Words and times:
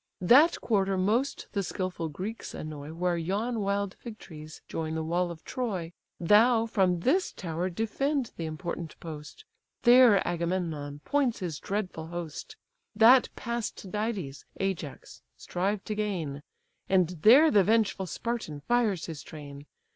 That 0.21 0.59
quarter 0.61 0.97
most 0.97 1.45
the 1.51 1.61
skilful 1.61 2.09
Greeks 2.09 2.55
annoy, 2.55 2.91
Where 2.93 3.17
yon 3.17 3.59
wild 3.59 3.93
fig 3.99 4.17
trees 4.17 4.63
join 4.67 4.95
the 4.95 5.03
wall 5.03 5.29
of 5.29 5.43
Troy; 5.43 5.93
Thou, 6.19 6.65
from 6.65 7.01
this 7.01 7.31
tower 7.31 7.69
defend 7.69 8.31
the 8.35 8.47
important 8.47 8.99
post; 8.99 9.45
There 9.83 10.27
Agamemnon 10.27 11.01
points 11.05 11.37
his 11.37 11.59
dreadful 11.59 12.07
host, 12.07 12.55
That 12.95 13.29
pass 13.35 13.69
Tydides, 13.69 14.43
Ajax, 14.59 15.21
strive 15.37 15.83
to 15.83 15.93
gain, 15.93 16.41
And 16.89 17.09
there 17.21 17.51
the 17.51 17.63
vengeful 17.63 18.07
Spartan 18.07 18.61
fires 18.61 19.05
his 19.05 19.21
train. 19.21 19.67